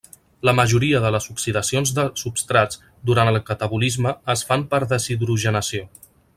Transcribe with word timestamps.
La 0.49 0.53
majoria 0.59 1.01
de 1.03 1.11
les 1.15 1.27
oxidacions 1.33 1.91
de 1.99 2.05
substrats 2.23 2.81
durant 3.11 3.31
el 3.35 3.39
catabolisme 3.51 4.15
es 4.37 4.45
fan 4.49 4.65
per 4.73 4.81
deshidrogenació. 4.95 5.89